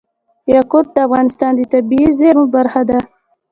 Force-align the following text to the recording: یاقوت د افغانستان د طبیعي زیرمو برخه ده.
یاقوت 0.53 0.87
د 0.93 0.97
افغانستان 1.07 1.51
د 1.55 1.61
طبیعي 1.73 2.09
زیرمو 2.19 2.45
برخه 2.55 2.81
ده. 2.89 2.99